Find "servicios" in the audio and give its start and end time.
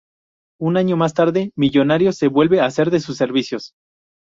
3.17-3.73